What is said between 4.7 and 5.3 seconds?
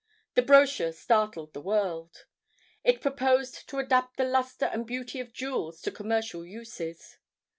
beauty